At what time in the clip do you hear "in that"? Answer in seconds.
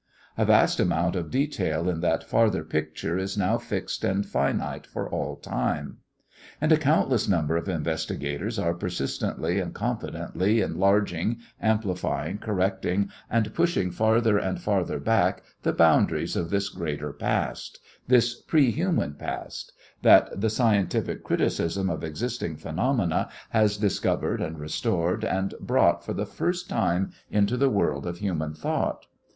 1.87-2.23